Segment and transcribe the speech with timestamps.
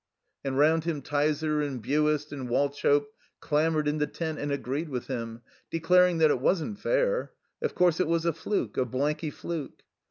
[0.43, 3.09] And round him Tyser and Buist and Wauchope
[3.39, 7.33] clamored in the tent and agreed with him, declaring that it wasn't fair.
[7.61, 9.83] Of course it was a fluke, a blanky fluke.